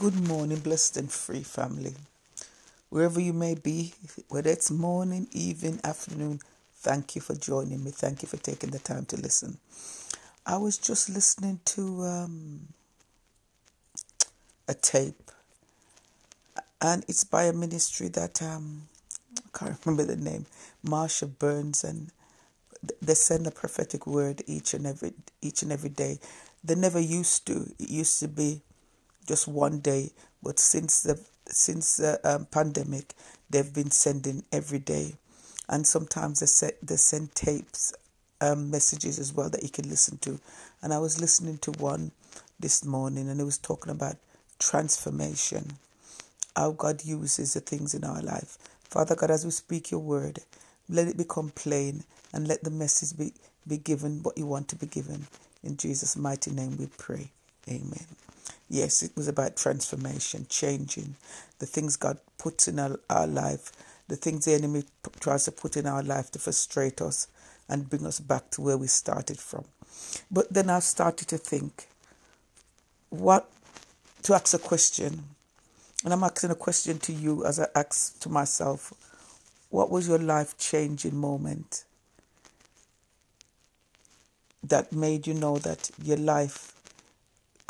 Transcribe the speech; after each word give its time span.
Good 0.00 0.26
morning, 0.28 0.60
blessed 0.60 0.96
and 0.96 1.12
free 1.12 1.42
family. 1.42 1.92
Wherever 2.88 3.20
you 3.20 3.34
may 3.34 3.54
be, 3.54 3.92
whether 4.30 4.48
it's 4.48 4.70
morning, 4.70 5.28
evening, 5.30 5.78
afternoon, 5.84 6.40
thank 6.76 7.14
you 7.14 7.20
for 7.20 7.34
joining 7.34 7.84
me. 7.84 7.90
Thank 7.90 8.22
you 8.22 8.28
for 8.28 8.38
taking 8.38 8.70
the 8.70 8.78
time 8.78 9.04
to 9.04 9.16
listen. 9.18 9.58
I 10.46 10.56
was 10.56 10.78
just 10.78 11.10
listening 11.10 11.60
to 11.66 12.02
um, 12.04 12.68
a 14.66 14.72
tape, 14.72 15.30
and 16.80 17.04
it's 17.06 17.24
by 17.24 17.42
a 17.42 17.52
ministry 17.52 18.08
that 18.08 18.40
um, 18.40 18.88
I 19.36 19.58
can't 19.58 19.78
remember 19.84 20.04
the 20.04 20.16
name, 20.16 20.46
Marsha 20.82 21.28
Burns, 21.38 21.84
and 21.84 22.10
they 23.02 23.12
send 23.12 23.46
a 23.46 23.50
prophetic 23.50 24.06
word 24.06 24.40
each 24.46 24.72
and 24.72 24.86
every 24.86 25.12
each 25.42 25.62
and 25.62 25.70
every 25.70 25.90
day. 25.90 26.18
They 26.64 26.74
never 26.74 26.98
used 26.98 27.46
to. 27.48 27.70
It 27.78 27.90
used 27.90 28.18
to 28.20 28.28
be 28.28 28.62
just 29.26 29.48
one 29.48 29.80
day, 29.80 30.10
but 30.42 30.58
since 30.58 31.02
the 31.02 31.20
since 31.46 31.96
the 31.96 32.20
um, 32.24 32.46
pandemic, 32.46 33.14
they've 33.48 33.72
been 33.72 33.90
sending 33.90 34.44
every 34.52 34.78
day, 34.78 35.14
and 35.68 35.86
sometimes 35.86 36.40
they 36.40 36.46
set, 36.46 36.74
they 36.82 36.96
send 36.96 37.34
tapes, 37.34 37.92
um, 38.40 38.70
messages 38.70 39.18
as 39.18 39.32
well 39.32 39.50
that 39.50 39.62
you 39.62 39.68
can 39.68 39.88
listen 39.88 40.18
to. 40.18 40.38
And 40.82 40.92
I 40.92 40.98
was 40.98 41.20
listening 41.20 41.58
to 41.58 41.72
one 41.72 42.12
this 42.58 42.84
morning, 42.84 43.28
and 43.28 43.40
it 43.40 43.44
was 43.44 43.58
talking 43.58 43.90
about 43.90 44.16
transformation, 44.58 45.72
how 46.54 46.72
God 46.72 47.04
uses 47.04 47.54
the 47.54 47.60
things 47.60 47.94
in 47.94 48.04
our 48.04 48.22
life. 48.22 48.58
Father 48.84 49.16
God, 49.16 49.30
as 49.30 49.44
we 49.44 49.50
speak 49.50 49.90
your 49.90 50.00
word, 50.00 50.40
let 50.88 51.08
it 51.08 51.16
become 51.16 51.50
plain, 51.50 52.04
and 52.32 52.46
let 52.46 52.62
the 52.62 52.70
message 52.70 53.16
be 53.18 53.32
be 53.66 53.76
given 53.76 54.22
what 54.22 54.38
you 54.38 54.46
want 54.46 54.68
to 54.68 54.76
be 54.76 54.86
given. 54.86 55.26
In 55.62 55.76
Jesus' 55.76 56.16
mighty 56.16 56.50
name, 56.50 56.76
we 56.78 56.86
pray. 56.96 57.30
Amen. 57.68 58.06
Yes, 58.72 59.02
it 59.02 59.10
was 59.16 59.26
about 59.26 59.56
transformation, 59.56 60.46
changing 60.48 61.16
the 61.58 61.66
things 61.66 61.96
God 61.96 62.18
puts 62.38 62.68
in 62.68 62.78
our, 62.78 63.00
our 63.10 63.26
life, 63.26 63.72
the 64.06 64.14
things 64.14 64.44
the 64.44 64.54
enemy 64.54 64.84
p- 65.02 65.10
tries 65.18 65.44
to 65.46 65.52
put 65.52 65.76
in 65.76 65.88
our 65.88 66.04
life 66.04 66.30
to 66.30 66.38
frustrate 66.38 67.02
us 67.02 67.26
and 67.68 67.90
bring 67.90 68.06
us 68.06 68.20
back 68.20 68.48
to 68.50 68.62
where 68.62 68.78
we 68.78 68.86
started 68.86 69.40
from. 69.40 69.64
But 70.30 70.54
then 70.54 70.70
I 70.70 70.78
started 70.78 71.26
to 71.28 71.36
think, 71.36 71.88
what, 73.08 73.50
to 74.22 74.34
ask 74.34 74.54
a 74.54 74.58
question, 74.58 75.24
and 76.04 76.12
I'm 76.12 76.22
asking 76.22 76.50
a 76.50 76.54
question 76.54 77.00
to 77.00 77.12
you 77.12 77.44
as 77.44 77.58
I 77.58 77.66
ask 77.74 78.20
to 78.20 78.28
myself, 78.28 78.94
what 79.70 79.90
was 79.90 80.06
your 80.06 80.18
life 80.18 80.56
changing 80.58 81.16
moment 81.16 81.82
that 84.62 84.92
made 84.92 85.26
you 85.26 85.34
know 85.34 85.58
that 85.58 85.90
your 86.00 86.18
life 86.18 86.79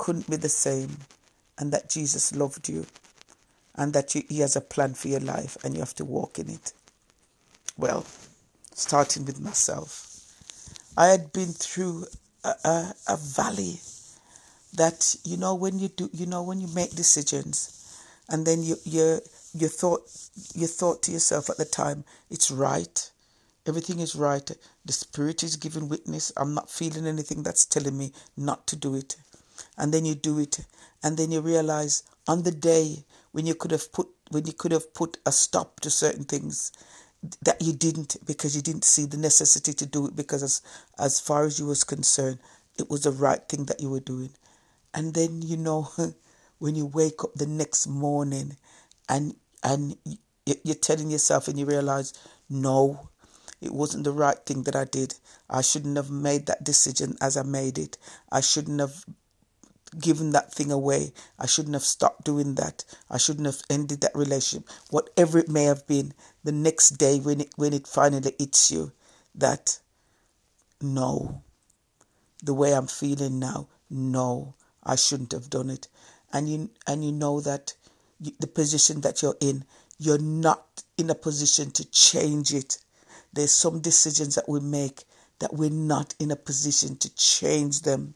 couldn't 0.01 0.31
be 0.31 0.37
the 0.37 0.48
same 0.48 0.97
and 1.59 1.70
that 1.73 1.91
Jesus 1.91 2.34
loved 2.34 2.70
you 2.70 2.87
and 3.75 3.93
that 3.93 4.15
you, 4.15 4.23
He 4.31 4.39
has 4.41 4.56
a 4.56 4.62
plan 4.62 4.95
for 4.95 5.09
your 5.09 5.20
life 5.20 5.59
and 5.62 5.75
you 5.75 5.81
have 5.81 5.95
to 5.97 6.06
walk 6.06 6.39
in 6.39 6.48
it. 6.48 6.73
Well, 7.77 8.06
starting 8.75 9.27
with 9.27 9.43
myself, 9.43 10.09
I 10.97 11.09
had 11.09 11.34
been 11.34 11.53
through 11.53 12.06
a, 12.43 12.55
a, 12.65 12.95
a 13.09 13.17
valley 13.19 13.78
that 14.73 15.17
you 15.23 15.37
know 15.37 15.55
when 15.55 15.78
you 15.78 15.89
do 15.89 16.09
you 16.15 16.25
know 16.25 16.43
when 16.43 16.62
you 16.62 16.69
make 16.69 16.93
decisions 16.93 18.01
and 18.31 18.47
then 18.47 18.62
you 18.62 18.77
you 18.84 19.21
you 19.53 19.69
thought 19.69 20.03
you 20.55 20.67
thought 20.67 21.03
to 21.03 21.12
yourself 21.12 21.51
at 21.51 21.59
the 21.59 21.67
time 21.67 22.05
it's 22.31 22.51
right. 22.51 23.11
Everything 23.67 24.01
is 24.01 24.17
right. 24.17 24.51
The 24.87 24.93
spirit 24.95 25.43
is 25.43 25.56
giving 25.56 25.91
witness. 25.91 26.33
I'm 26.39 26.55
not 26.55 26.71
feeling 26.71 27.06
anything 27.06 27.43
that's 27.43 27.67
telling 27.67 27.98
me 27.98 28.12
not 28.34 28.67
to 28.69 28.77
do 28.77 28.95
it 28.95 29.17
and 29.81 29.92
then 29.95 30.05
you 30.05 30.14
do 30.14 30.39
it 30.39 30.61
and 31.03 31.17
then 31.17 31.33
you 31.33 31.41
realize 31.41 32.05
on 32.28 32.42
the 32.42 32.53
day 32.53 33.05
when 33.33 33.47
you 33.47 33.55
could 33.55 33.70
have 33.70 33.91
put 33.92 34.09
when 34.31 34.47
you 34.47 34.53
could 34.53 34.70
have 34.70 34.92
put 34.95 35.17
a 35.27 35.33
stop 35.33 35.81
to 35.81 35.91
certain 35.91 36.25
things 36.25 36.70
that 37.42 37.61
you 37.61 37.72
didn't 37.72 38.17
because 38.25 38.55
you 38.55 38.62
didn't 38.62 38.84
see 38.84 39.06
the 39.06 39.16
necessity 39.16 39.72
to 39.72 39.87
do 39.87 40.06
it 40.06 40.15
because 40.15 40.43
as 40.43 40.62
as 40.99 41.19
far 41.19 41.44
as 41.44 41.59
you 41.59 41.66
was 41.66 41.82
concerned 41.82 42.38
it 42.78 42.88
was 42.91 43.03
the 43.03 43.10
right 43.10 43.49
thing 43.49 43.65
that 43.65 43.81
you 43.81 43.91
were 43.91 44.00
doing 44.00 44.31
and 44.94 45.15
then 45.15 45.43
you 45.43 45.56
know 45.56 45.88
when 46.59 46.75
you 46.75 46.87
wake 46.87 47.25
up 47.25 47.34
the 47.34 47.47
next 47.47 47.87
morning 47.87 48.56
and 49.09 49.34
and 49.62 49.97
you're 50.44 50.75
telling 50.75 51.10
yourself 51.10 51.49
and 51.49 51.59
you 51.59 51.65
realize 51.65 52.12
no 52.49 53.09
it 53.60 53.72
wasn't 53.72 54.04
the 54.04 54.12
right 54.12 54.38
thing 54.47 54.62
that 54.62 54.75
I 54.75 54.87
did. 54.87 55.16
I 55.50 55.60
shouldn't 55.60 55.99
have 55.99 56.10
made 56.10 56.47
that 56.47 56.65
decision 56.65 57.16
as 57.21 57.37
I 57.37 57.43
made 57.43 57.77
it. 57.77 57.99
I 58.33 58.41
shouldn't 58.41 58.81
have 58.81 59.04
given 59.99 60.31
that 60.31 60.53
thing 60.53 60.71
away. 60.71 61.12
I 61.39 61.47
shouldn't 61.47 61.75
have 61.75 61.83
stopped 61.83 62.25
doing 62.25 62.55
that. 62.55 62.84
I 63.11 63.19
shouldn't 63.19 63.47
have 63.47 63.62
ended 63.69 64.01
that 64.01 64.15
relationship. 64.15 64.69
Whatever 64.91 65.39
it 65.39 65.49
may 65.49 65.65
have 65.65 65.87
been, 65.87 66.15
the 66.45 66.53
next 66.53 66.91
day 66.91 67.19
when 67.19 67.41
it 67.41 67.51
when 67.56 67.73
it 67.73 67.87
finally 67.87 68.34
hits 68.39 68.71
you, 68.71 68.93
that 69.34 69.81
no, 70.81 71.43
the 72.43 72.55
way 72.55 72.73
I'm 72.75 72.87
feeling 72.87 73.39
now, 73.39 73.69
no, 73.91 74.55
I 74.83 74.97
shouldn't 74.97 75.33
have 75.33 75.51
done 75.51 75.71
it. 75.71 75.89
And 76.33 76.49
you 76.49 76.71
and 76.87 77.05
you 77.05 77.12
know 77.12 77.41
that 77.41 77.75
the 78.21 78.47
position 78.47 79.01
that 79.01 79.22
you're 79.22 79.37
in, 79.41 79.65
you're 79.99 80.19
not 80.19 80.83
in 80.97 81.11
a 81.11 81.15
position 81.15 81.71
to 81.72 81.84
change 81.91 82.53
it. 82.55 82.78
There's 83.33 83.53
some 83.53 83.81
decisions 83.81 84.34
that 84.34 84.49
we 84.49 84.61
make 84.61 85.05
that 85.39 85.55
we're 85.55 85.71
not 85.71 86.15
in 86.19 86.31
a 86.31 86.37
position 86.37 86.97
to 86.97 87.15
change 87.15 87.83
them 87.83 88.15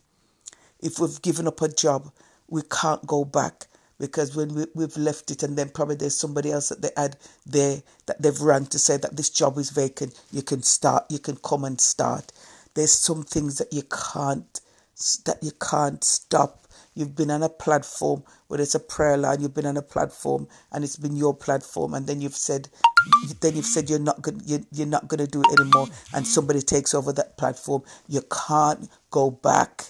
if 0.85 1.01
we've 1.01 1.21
given 1.23 1.49
up 1.49 1.63
a 1.63 1.69
job, 1.69 2.13
we 2.49 2.63
can't 2.71 3.05
go 3.07 3.25
back 3.25 3.67
because 3.99 4.37
when 4.37 4.55
we, 4.55 4.67
we've 4.75 4.97
left 4.97 5.31
it 5.31 5.43
and 5.43 5.57
then 5.57 5.71
probably 5.71 5.97
there's 5.97 6.17
somebody 6.17 6.53
else 6.53 6.69
that 6.69 6.83
they 6.83 6.91
had 6.97 7.17
there 7.47 7.83
that 8.07 8.21
they've 8.21 8.41
run 8.41 8.67
to 8.67 8.79
say 8.79 8.99
that 8.99 9.17
this 9.17 9.31
job 9.31 9.57
is 9.57 9.71
vacant, 9.71 10.21
you 10.31 10.43
can 10.43 10.63
start, 10.63 11.05
you 11.09 11.19
can 11.19 11.37
come 11.37 11.65
and 11.65 11.81
start. 11.81 12.33
There's 12.75 12.93
some 12.93 13.23
things 13.23 13.57
that 13.59 13.73
you 13.73 13.83
can't 13.83 14.61
that 15.25 15.39
you 15.43 15.51
can't 15.61 16.05
stop. 16.05 16.67
You've 16.95 17.17
been 17.17 17.31
on 17.31 17.43
a 17.43 17.49
platform, 17.49 18.23
where 18.47 18.61
it's 18.61 18.77
a 18.77 18.81
prayer 18.81 19.17
line, 19.17 19.41
you've 19.41 19.55
been 19.55 19.67
on 19.67 19.77
a 19.77 19.83
platform 19.83 20.47
and 20.71 20.85
it's 20.85 20.97
been 20.97 21.17
your 21.17 21.35
platform, 21.35 21.95
and 21.95 22.07
then 22.07 22.21
you've 22.21 22.37
said, 22.37 22.69
then 23.41 23.57
you've 23.57 23.65
said 23.67 23.91
you're 23.91 23.99
not 23.99 24.23
going, 24.23 24.41
you're 24.71 24.87
not 24.87 25.09
going 25.09 25.19
to 25.19 25.27
do 25.27 25.43
it 25.43 25.59
anymore, 25.59 25.89
and 26.15 26.27
somebody 26.27 26.61
takes 26.61 26.95
over 26.95 27.13
that 27.13 27.37
platform. 27.37 27.83
You 28.07 28.23
can't 28.47 28.89
go 29.11 29.31
back. 29.31 29.87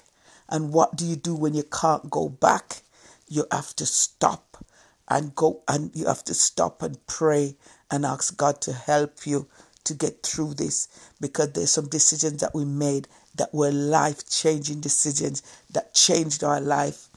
And 0.54 0.72
what 0.72 0.94
do 0.94 1.04
you 1.04 1.16
do 1.16 1.34
when 1.34 1.53
you 1.53 1.65
can't 1.65 2.09
go 2.09 2.28
back? 2.28 2.82
You 3.26 3.44
have 3.50 3.75
to 3.75 3.84
stop 3.84 4.65
and 5.09 5.34
go 5.34 5.65
and 5.66 5.91
you 5.97 6.06
have 6.06 6.22
to 6.26 6.34
stop 6.34 6.81
and 6.81 7.04
pray 7.09 7.56
and 7.91 8.06
ask 8.06 8.37
God 8.37 8.60
to 8.60 8.72
help 8.72 9.26
you 9.26 9.48
to 9.82 9.94
get 9.94 10.22
through 10.22 10.54
this 10.54 10.87
because 11.20 11.50
there's 11.54 11.72
some 11.72 11.88
decisions 11.88 12.41
that 12.41 12.54
we 12.54 12.65
made 12.65 13.09
that 13.34 13.53
were 13.53 13.72
life 13.72 14.31
changing 14.31 14.81
decisions 14.81 15.42
that 15.72 15.92
changed 15.92 16.44
our 16.44 16.60
life. 16.60 17.09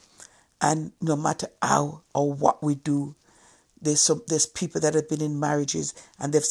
And 0.60 0.94
no 1.00 1.16
matter 1.16 1.50
how 1.62 2.02
or 2.16 2.34
what 2.34 2.64
we 2.64 2.74
do, 2.74 3.14
there's 3.82 4.02
some 4.02 4.22
there's 4.28 4.46
people 4.46 4.82
that 4.82 4.94
have 4.94 5.10
been 5.10 5.22
in 5.22 5.40
marriages 5.40 5.94
and 6.20 6.34
they've 6.34 6.46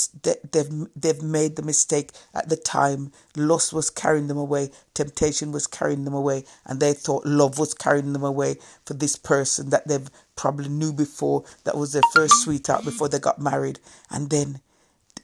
they've 0.52 0.86
they've 0.94 1.22
made 1.22 1.56
the 1.56 1.62
mistake 1.62 2.12
at 2.34 2.48
the 2.48 2.56
time. 2.56 3.12
Lust 3.36 3.72
was 3.72 3.90
carrying 3.90 4.28
them 4.28 4.38
away, 4.38 4.70
temptation 4.94 5.52
was 5.52 5.66
carrying 5.66 6.04
them 6.04 6.14
away, 6.14 6.44
and 6.64 6.80
they 6.80 6.92
thought 6.92 7.26
love 7.26 7.58
was 7.58 7.74
carrying 7.74 8.12
them 8.12 8.24
away 8.24 8.56
for 8.84 8.94
this 8.94 9.16
person 9.16 9.70
that 9.70 9.86
they've 9.88 10.10
probably 10.36 10.68
knew 10.68 10.92
before 10.92 11.44
that 11.64 11.76
was 11.76 11.92
their 11.92 12.02
first 12.12 12.42
sweetheart 12.42 12.84
before 12.84 13.08
they 13.08 13.18
got 13.18 13.40
married, 13.40 13.80
and 14.10 14.30
then 14.30 14.60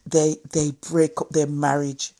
they 0.06 0.36
they 0.52 0.72
break 0.72 1.20
up 1.20 1.30
their 1.30 1.46
marriage, 1.46 2.12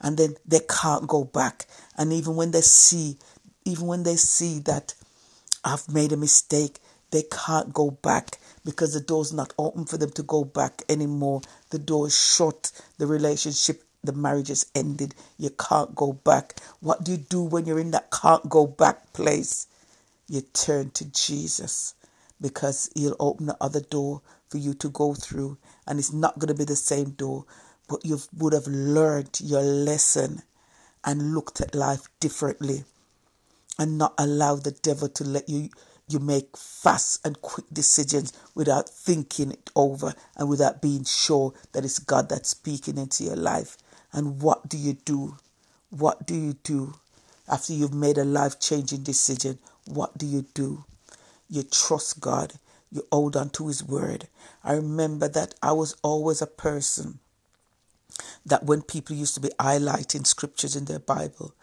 and 0.00 0.16
then 0.16 0.36
they 0.46 0.60
can't 0.60 1.06
go 1.06 1.24
back. 1.24 1.66
And 1.96 2.12
even 2.12 2.36
when 2.36 2.52
they 2.52 2.62
see, 2.62 3.18
even 3.64 3.86
when 3.86 4.02
they 4.04 4.16
see 4.16 4.60
that 4.60 4.94
I've 5.64 5.88
made 5.92 6.12
a 6.12 6.16
mistake, 6.16 6.78
they 7.10 7.24
can't 7.30 7.72
go 7.72 7.90
back 7.90 8.38
because 8.64 8.94
the 8.94 9.00
door's 9.00 9.32
not 9.32 9.52
open 9.58 9.84
for 9.84 9.96
them 9.96 10.10
to 10.12 10.22
go 10.22 10.44
back 10.44 10.82
anymore. 10.88 11.42
The 11.70 11.78
door 11.78 12.06
is 12.06 12.16
shut. 12.16 12.70
The 12.98 13.06
relationship, 13.06 13.82
the 14.04 14.12
marriage 14.12 14.50
is 14.50 14.66
ended. 14.74 15.14
You 15.38 15.50
can't 15.50 15.94
go 15.94 16.12
back. 16.12 16.60
What 16.80 17.04
do 17.04 17.12
you 17.12 17.18
do 17.18 17.42
when 17.42 17.66
you're 17.66 17.80
in 17.80 17.90
that 17.92 18.10
can't 18.10 18.48
go 18.48 18.66
back 18.66 19.12
place? 19.12 19.66
You 20.28 20.42
turn 20.42 20.90
to 20.92 21.04
Jesus 21.10 21.94
because 22.40 22.90
he'll 22.94 23.16
open 23.18 23.46
the 23.46 23.56
other 23.60 23.80
door 23.80 24.22
for 24.48 24.58
you 24.58 24.74
to 24.74 24.88
go 24.88 25.14
through. 25.14 25.58
And 25.86 25.98
it's 25.98 26.12
not 26.12 26.38
going 26.38 26.48
to 26.48 26.54
be 26.54 26.64
the 26.64 26.76
same 26.76 27.10
door, 27.10 27.44
but 27.88 28.04
you 28.04 28.20
would 28.36 28.52
have 28.52 28.66
learned 28.66 29.40
your 29.42 29.62
lesson 29.62 30.42
and 31.04 31.34
looked 31.34 31.60
at 31.60 31.74
life 31.74 32.08
differently 32.20 32.84
and 33.78 33.96
not 33.96 34.14
allow 34.18 34.56
the 34.56 34.70
devil 34.70 35.08
to 35.08 35.24
let 35.24 35.48
you 35.48 35.70
you 36.12 36.18
make 36.18 36.56
fast 36.56 37.24
and 37.26 37.40
quick 37.40 37.66
decisions 37.72 38.32
without 38.54 38.88
thinking 38.88 39.52
it 39.52 39.70
over 39.76 40.14
and 40.36 40.48
without 40.48 40.82
being 40.82 41.04
sure 41.04 41.52
that 41.72 41.84
it's 41.84 41.98
God 41.98 42.28
that's 42.28 42.50
speaking 42.50 42.98
into 42.98 43.24
your 43.24 43.36
life. 43.36 43.76
And 44.12 44.40
what 44.40 44.68
do 44.68 44.76
you 44.76 44.94
do? 44.94 45.36
What 45.90 46.26
do 46.26 46.34
you 46.34 46.54
do 46.62 46.94
after 47.48 47.72
you've 47.72 47.94
made 47.94 48.18
a 48.18 48.24
life 48.24 48.60
changing 48.60 49.02
decision? 49.02 49.58
What 49.86 50.16
do 50.18 50.26
you 50.26 50.46
do? 50.54 50.84
you 51.50 51.64
trust 51.64 52.20
God, 52.20 52.54
you 52.90 53.04
hold 53.12 53.36
on 53.36 53.50
to 53.50 53.66
His 53.66 53.82
word. 53.82 54.28
I 54.64 54.74
remember 54.74 55.28
that 55.28 55.54
I 55.62 55.72
was 55.72 55.96
always 56.02 56.40
a 56.40 56.46
person 56.46 57.18
that 58.46 58.64
when 58.64 58.82
people 58.82 59.16
used 59.16 59.34
to 59.34 59.40
be 59.40 59.50
highlighting 59.58 60.26
scriptures 60.26 60.76
in 60.76 60.84
their 60.84 61.00
Bible, 61.00 61.54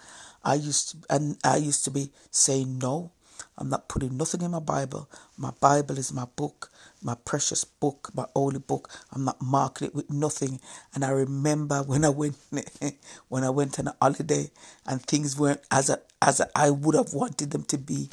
I 0.43 0.55
used 0.55 0.91
to, 0.91 0.97
and 1.09 1.37
I 1.43 1.57
used 1.57 1.85
to 1.85 1.91
be 1.91 2.11
saying 2.29 2.79
no. 2.79 3.11
I'm 3.57 3.69
not 3.69 3.87
putting 3.87 4.17
nothing 4.17 4.41
in 4.41 4.51
my 4.51 4.59
Bible. 4.59 5.09
My 5.37 5.51
Bible 5.59 5.97
is 5.97 6.13
my 6.13 6.25
book, 6.35 6.71
my 7.01 7.15
precious 7.15 7.63
book, 7.63 8.09
my 8.13 8.25
holy 8.35 8.59
book. 8.59 8.89
I'm 9.11 9.25
not 9.25 9.41
marking 9.41 9.87
it 9.87 9.95
with 9.95 10.09
nothing. 10.11 10.59
And 10.93 11.03
I 11.03 11.09
remember 11.09 11.83
when 11.83 12.05
I 12.05 12.09
went 12.09 12.37
when 13.29 13.43
I 13.43 13.49
went 13.49 13.79
on 13.79 13.87
a 13.87 13.95
holiday 14.01 14.51
and 14.85 15.01
things 15.01 15.37
weren't 15.37 15.61
as 15.71 15.89
a, 15.89 16.01
as 16.21 16.39
a, 16.39 16.49
I 16.55 16.69
would 16.69 16.95
have 16.95 17.13
wanted 17.13 17.51
them 17.51 17.63
to 17.63 17.77
be, 17.77 18.09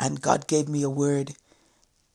and 0.00 0.20
God 0.20 0.46
gave 0.46 0.68
me 0.68 0.82
a 0.82 0.90
word. 0.90 1.34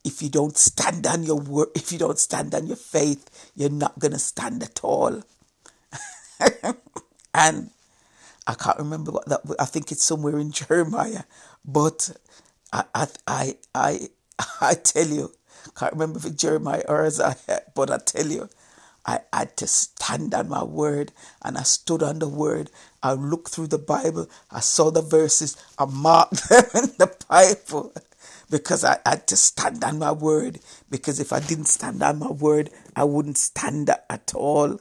If 0.03 0.21
you 0.21 0.29
don't 0.29 0.57
stand 0.57 1.05
on 1.05 1.23
your 1.23 1.39
word, 1.39 1.69
if 1.75 1.91
you 1.91 1.99
don't 1.99 2.19
stand 2.19 2.55
on 2.55 2.67
your 2.67 2.77
faith, 2.77 3.51
you're 3.55 3.69
not 3.69 3.99
gonna 3.99 4.19
stand 4.19 4.63
at 4.63 4.83
all. 4.83 5.23
and 7.33 7.69
I 8.47 8.53
can't 8.55 8.79
remember 8.79 9.11
what 9.11 9.27
that. 9.29 9.41
I 9.59 9.65
think 9.65 9.91
it's 9.91 10.03
somewhere 10.03 10.37
in 10.39 10.51
Jeremiah, 10.51 11.23
but 11.63 12.11
I, 12.71 12.83
I, 12.93 13.07
I, 13.27 13.55
I, 13.75 13.99
I 14.61 14.73
tell 14.75 15.07
you, 15.07 15.31
can't 15.75 15.93
remember 15.93 16.19
if 16.19 16.25
it's 16.25 16.35
Jeremiah 16.35 16.83
or 16.87 17.05
Isaiah, 17.05 17.63
but 17.75 17.89
I 17.91 17.97
tell 17.97 18.27
you, 18.27 18.49
I 19.05 19.21
had 19.33 19.57
to 19.57 19.67
stand 19.67 20.33
on 20.33 20.49
my 20.49 20.63
word 20.63 21.11
and 21.43 21.57
I 21.57 21.63
stood 21.63 22.03
on 22.03 22.19
the 22.19 22.27
word. 22.27 22.69
I 23.01 23.13
looked 23.13 23.49
through 23.49 23.67
the 23.67 23.79
Bible, 23.79 24.29
I 24.51 24.59
saw 24.59 24.91
the 24.91 25.01
verses, 25.01 25.57
I 25.79 25.85
marked 25.85 26.49
them 26.49 26.65
in 26.75 26.91
the 26.97 27.15
Bible 27.29 27.93
because 28.49 28.83
I 28.83 28.97
had 29.05 29.25
to 29.27 29.37
stand 29.37 29.83
on 29.83 29.97
my 29.97 30.11
word. 30.11 30.59
Because 30.89 31.19
if 31.19 31.33
I 31.33 31.39
didn't 31.39 31.65
stand 31.65 32.03
on 32.03 32.19
my 32.19 32.31
word, 32.31 32.69
I 32.95 33.05
wouldn't 33.05 33.37
stand 33.37 33.89
at 33.89 34.33
all. 34.35 34.79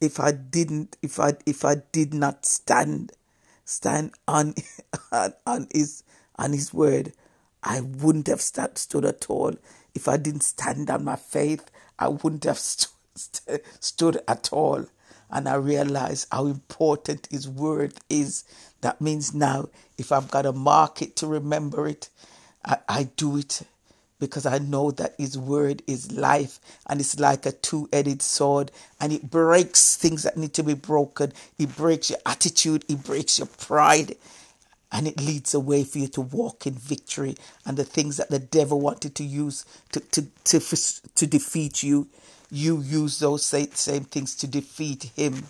If 0.00 0.20
I 0.20 0.32
didn't, 0.32 0.96
if 1.02 1.20
I 1.20 1.34
if 1.46 1.64
I 1.64 1.76
did 1.92 2.14
not 2.14 2.46
stand, 2.46 3.12
stand 3.64 4.12
on 4.26 4.54
on, 5.12 5.34
on 5.46 5.68
his 5.72 6.03
on 6.38 6.52
his 6.52 6.74
word, 6.74 7.12
I 7.62 7.80
wouldn't 7.80 8.28
have 8.28 8.42
st- 8.42 8.78
stood 8.78 9.04
at 9.04 9.26
all. 9.30 9.54
If 9.94 10.08
I 10.08 10.16
didn't 10.18 10.42
stand 10.42 10.90
on 10.90 11.04
my 11.04 11.16
faith, 11.16 11.70
I 11.98 12.08
wouldn't 12.08 12.44
have 12.44 12.58
st- 12.60 12.92
st- 13.16 13.62
stood 13.80 14.20
at 14.28 14.50
all. 14.52 14.86
And 15.30 15.48
I 15.48 15.56
realize 15.56 16.26
how 16.32 16.46
important 16.46 17.28
His 17.30 17.48
word 17.48 17.94
is. 18.10 18.44
That 18.82 19.00
means 19.00 19.34
now, 19.34 19.68
if 19.98 20.12
I've 20.12 20.30
got 20.30 20.46
a 20.46 20.52
market 20.52 21.16
to 21.16 21.26
remember 21.26 21.88
it, 21.88 22.10
I, 22.64 22.78
I 22.88 23.02
do 23.16 23.38
it 23.38 23.62
because 24.20 24.46
I 24.46 24.58
know 24.58 24.92
that 24.92 25.14
His 25.18 25.36
word 25.38 25.82
is 25.88 26.12
life 26.12 26.60
and 26.88 27.00
it's 27.00 27.18
like 27.20 27.46
a 27.46 27.52
two 27.52 27.88
edged 27.92 28.22
sword 28.22 28.70
and 29.00 29.12
it 29.12 29.30
breaks 29.30 29.96
things 29.96 30.22
that 30.24 30.36
need 30.36 30.54
to 30.54 30.62
be 30.62 30.74
broken. 30.74 31.32
It 31.58 31.76
breaks 31.76 32.10
your 32.10 32.20
attitude, 32.26 32.84
it 32.88 33.02
breaks 33.04 33.38
your 33.38 33.48
pride, 33.48 34.16
and 34.94 35.08
it 35.08 35.20
leads 35.20 35.54
a 35.54 35.60
way 35.60 35.84
for 35.84 35.98
you 36.00 36.08
to 36.08 36.22
walk 36.22 36.66
in 36.68 36.74
victory 36.74 37.36
and 37.66 37.78
the 37.78 37.84
things 37.84 38.18
that 38.18 38.30
the 38.30 38.40
devil 38.40 38.80
wanted 38.80 39.16
to 39.16 39.24
use 39.24 39.66
to, 39.92 40.00
to, 40.00 40.26
to, 40.44 40.60
to 41.16 41.28
defeat 41.28 41.84
you 41.84 42.08
you 42.52 42.80
use 42.82 43.20
those 43.20 43.44
same 43.44 44.04
things 44.04 44.36
to 44.36 44.48
defeat 44.48 45.04
him 45.16 45.44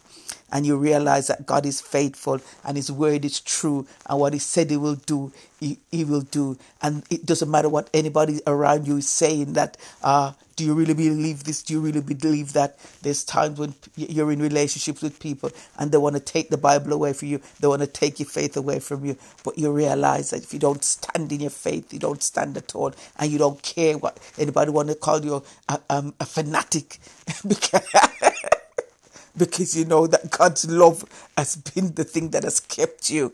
and 0.53 0.67
you 0.67 0.77
realize 0.79 1.29
that 1.29 1.47
God 1.47 1.67
is 1.67 1.81
faithful 1.81 2.41
and 2.65 2.77
His 2.79 2.93
word 2.93 3.25
is 3.25 3.41
true, 3.41 3.87
and 4.09 4.21
what 4.21 4.35
He 4.35 4.39
said 4.39 4.71
He 4.71 4.77
will 4.77 4.95
do, 4.97 5.33
He, 5.61 5.79
he 5.91 6.05
will 6.05 6.23
do. 6.23 6.57
And 6.83 7.05
it 7.11 7.27
doesn't 7.27 7.51
matter 7.51 7.69
what 7.69 7.91
anybody 7.95 8.41
around 8.47 8.87
you 8.87 8.99
is 8.99 9.09
saying 9.09 9.55
that, 9.55 9.77
uh, 10.05 10.33
do 10.57 10.65
you 10.65 10.75
really 10.75 10.95
believe 10.95 11.45
this? 11.45 11.63
Do 11.63 11.75
you 11.75 11.81
really 11.81 12.01
believe 12.01 12.53
that? 12.55 12.79
There's 13.03 13.25
times 13.25 13.59
when 13.59 13.75
you're 13.97 14.33
in 14.33 14.41
relationships 14.43 15.03
with 15.03 15.21
people 15.21 15.51
and 15.79 15.93
they 15.93 15.99
want 15.99 16.17
to 16.17 16.21
take 16.21 16.51
the 16.51 16.59
Bible 16.59 16.93
away 16.93 17.13
from 17.13 17.29
you, 17.29 17.41
they 17.61 17.69
want 17.69 17.83
to 17.83 17.89
take 17.89 18.21
your 18.21 18.29
faith 18.29 18.57
away 18.57 18.81
from 18.81 19.05
you, 19.05 19.17
but 19.45 19.59
you 19.59 19.73
realize 19.73 20.31
that 20.31 20.43
if 20.45 20.53
you 20.53 20.59
don't 20.61 20.85
stand 20.85 21.33
in 21.33 21.41
your 21.41 21.51
faith, 21.51 21.93
you 21.93 21.99
don't 21.99 22.23
stand 22.23 22.57
at 22.57 22.75
all, 22.75 22.93
and 23.19 23.31
you 23.33 23.39
don't 23.39 23.63
care 23.63 23.99
what 23.99 24.19
anybody 24.39 24.71
want 24.71 24.89
to 24.89 24.95
call 24.95 25.25
you 25.25 25.43
a, 25.69 25.81
um, 25.91 26.15
a 26.21 26.27
fanatic. 26.27 26.99
because 27.49 27.87
because 29.37 29.77
you 29.77 29.85
know 29.85 30.07
that 30.07 30.31
God's 30.31 30.69
love 30.71 31.05
has 31.37 31.57
been 31.57 31.95
the 31.95 32.05
thing 32.05 32.31
that 32.31 32.45
has 32.45 32.61
kept 32.61 33.11
you. 33.11 33.33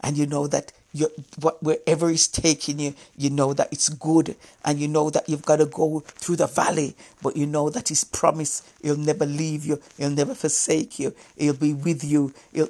And 0.00 0.16
you 0.16 0.26
know 0.26 0.46
that 0.46 0.72
you, 0.92 1.08
wherever 1.60 2.08
He's 2.08 2.28
taking 2.28 2.78
you, 2.78 2.94
you 3.16 3.30
know 3.30 3.52
that 3.54 3.72
it's 3.72 3.88
good. 3.88 4.36
And 4.64 4.78
you 4.78 4.88
know 4.88 5.10
that 5.10 5.28
you've 5.28 5.44
got 5.44 5.56
to 5.56 5.66
go 5.66 6.00
through 6.00 6.36
the 6.36 6.46
valley, 6.46 6.94
but 7.22 7.36
you 7.36 7.46
know 7.46 7.70
that 7.70 7.88
His 7.88 8.04
promise, 8.04 8.62
He'll 8.82 8.96
never 8.96 9.26
leave 9.26 9.64
you, 9.64 9.80
He'll 9.98 10.10
never 10.10 10.34
forsake 10.34 10.98
you, 10.98 11.14
He'll 11.36 11.54
be 11.54 11.72
with 11.72 12.04
you 12.04 12.32
He'll, 12.52 12.68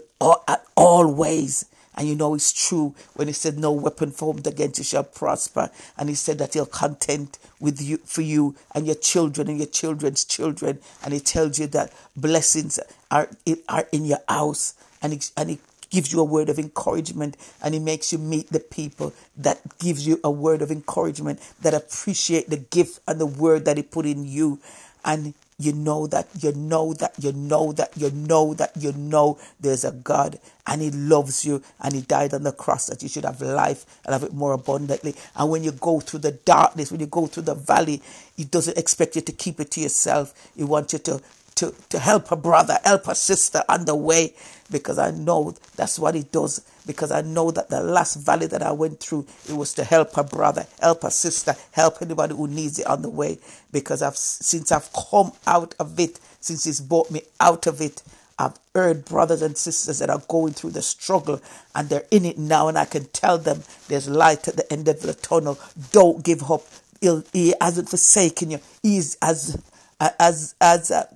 at 0.49 0.65
all 0.77 1.13
ways. 1.13 1.67
And 1.97 2.07
you 2.07 2.15
know 2.15 2.35
it's 2.35 2.53
true 2.53 2.95
when 3.15 3.27
he 3.27 3.33
said, 3.33 3.59
No 3.59 3.73
weapon 3.73 4.11
formed 4.11 4.47
against 4.47 4.79
you 4.79 4.85
shall 4.85 5.05
prosper. 5.05 5.71
And 5.97 6.11
he 6.11 6.15
said 6.15 6.39
that 6.39 6.53
he'll 6.53 6.67
contend 6.67 7.39
with 7.59 7.81
you 7.81 7.97
for 8.05 8.21
you 8.21 8.55
and 8.75 8.87
your 8.87 8.97
children 8.97 9.49
and 9.49 9.57
your 9.57 9.67
children's 9.67 10.25
children. 10.25 10.81
And 11.03 11.15
he 11.15 11.21
tells 11.21 11.59
you 11.59 11.67
that 11.69 11.93
blessings 12.15 12.79
are, 13.11 13.31
are 13.69 13.89
in 13.93 14.05
your 14.05 14.21
house. 14.29 14.75
And 15.01 15.15
he, 15.15 15.21
and 15.37 15.51
he 15.51 15.59
gives 15.91 16.13
you 16.13 16.21
a 16.21 16.25
word 16.25 16.49
of 16.49 16.59
encouragement 16.59 17.37
and 17.63 17.75
he 17.75 17.81
makes 17.81 18.13
you 18.13 18.19
meet 18.19 18.49
the 18.49 18.61
people 18.61 19.13
that 19.37 19.79
gives 19.79 20.07
you 20.07 20.21
a 20.25 20.31
word 20.31 20.63
of 20.63 20.71
encouragement 20.71 21.41
that 21.61 21.75
appreciate 21.75 22.49
the 22.51 22.57
gift 22.57 23.01
and 23.07 23.21
the 23.21 23.27
word 23.27 23.65
that 23.65 23.77
he 23.77 23.83
put 23.83 24.07
in 24.07 24.25
you. 24.25 24.59
And 25.05 25.35
you 25.59 25.73
know 25.73 26.07
that, 26.09 26.29
you 26.39 26.53
know 26.53 26.93
that, 26.95 27.15
you 27.19 27.33
know 27.33 27.73
that, 27.73 27.97
you 27.97 28.11
know 28.11 28.53
that, 28.55 28.73
you 28.77 28.93
know 28.93 29.39
there's 29.59 29.85
a 29.85 29.93
God 29.93 30.39
and 30.67 30.83
He 30.83 30.91
loves 30.91 31.45
you 31.47 31.63
and 31.81 31.95
He 31.95 32.03
died 32.03 32.35
on 32.35 32.43
the 32.43 32.53
cross 32.53 32.87
that 32.87 33.03
you 33.03 33.09
should 33.09 33.25
have 33.25 33.41
life 33.41 33.87
and 34.05 34.13
have 34.13 34.23
it 34.23 34.35
more 34.35 34.53
abundantly. 34.53 35.15
And 35.35 35.51
when 35.51 35.65
you 35.65 35.73
go 35.73 36.01
through 36.01 36.21
the 36.21 36.33
darkness, 36.33 36.91
when 36.91 37.01
you 37.01 37.07
go 37.07 37.27
through 37.27 37.45
the 37.45 37.55
valley, 37.55 38.03
He 38.37 38.45
doesn't 38.45 38.77
expect 38.77 39.17
you 39.17 39.23
to 39.23 39.33
keep 39.33 39.59
it 39.59 39.71
to 39.73 39.81
yourself. 39.81 40.35
He 40.55 40.65
wants 40.65 40.93
you 40.93 40.99
to 41.01 41.23
to, 41.57 41.75
to 41.91 41.99
help 41.99 42.31
a 42.31 42.37
brother, 42.37 42.79
help 42.85 43.09
a 43.09 43.15
sister 43.15 43.63
on 43.69 43.85
the 43.85 43.95
way 43.95 44.35
because 44.71 44.99
I 44.99 45.11
know 45.11 45.55
that's 45.77 45.99
what 45.99 46.15
he 46.15 46.23
does. 46.23 46.65
Because 46.87 47.11
I 47.11 47.23
know 47.23 47.51
that 47.51 47.69
the 47.69 47.83
last 47.83 48.15
valley 48.17 48.47
that 48.47 48.63
I 48.63 48.71
went 48.71 49.01
through, 49.01 49.27
it 49.49 49.55
was 49.55 49.75
to 49.75 49.85
help 49.85 50.17
a 50.17 50.23
brother, 50.23 50.67
help 50.81 51.03
a 51.03 51.11
sister, 51.11 51.55
help 51.73 52.01
anybody 52.01 52.35
who 52.35 52.47
needs 52.47 52.79
it 52.79 52.87
on 52.87 53.03
the 53.03 53.11
way. 53.11 53.39
Because 53.73 54.03
I've 54.03 54.17
since 54.17 54.71
I've 54.71 54.91
come 54.93 55.33
out 55.47 55.75
of 55.81 55.99
it, 55.99 56.21
since 56.41 56.65
he's 56.65 56.81
brought 56.81 57.11
me 57.11 57.23
out 57.41 57.67
of 57.67 57.81
it, 57.81 58.03
I've 58.39 58.59
heard 58.75 59.05
brothers 59.05 59.43
and 59.43 59.57
sisters 59.57 59.99
that 59.99 60.11
are 60.11 60.23
going 60.29 60.53
through 60.53 60.73
the 60.73 60.83
struggle 60.83 61.41
and 61.75 61.89
they're 61.89 62.07
in 62.11 62.25
it 62.25 62.39
now, 62.39 62.69
and 62.69 62.79
I 62.79 62.85
can 62.85 63.07
tell 63.07 63.39
them 63.39 63.63
there's 63.89 64.09
light 64.09 64.47
at 64.47 64.57
the 64.57 64.71
end 64.73 64.89
of 64.89 65.01
the 65.01 65.15
tunnel. 65.15 65.59
Don't 65.91 66.23
give 66.23 66.49
up. 66.51 66.63
He'll, 67.01 67.25
he 67.33 67.55
hasn't 67.61 67.89
forsaken 67.89 68.53
you. 68.53 68.61
He's 68.83 69.17
as 69.23 69.61
as 69.99 70.55
as 70.61 70.91
uh, 70.91 71.07